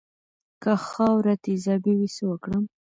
[0.63, 2.63] که خاوره تیزابي وي څه وکړم؟